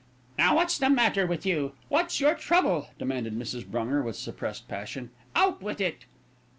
[0.35, 1.73] "Now, what's the matter with you?
[1.87, 3.63] What's your trouble?" demanded Mrs.
[3.63, 5.11] Brunger, with suppressed passion.
[5.35, 6.05] "Out with it."